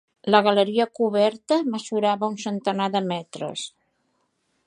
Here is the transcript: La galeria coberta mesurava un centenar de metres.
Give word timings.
La 0.35 0.39
galeria 0.45 0.87
coberta 0.99 1.57
mesurava 1.75 2.31
un 2.35 2.41
centenar 2.47 2.89
de 2.97 3.05
metres. 3.13 3.69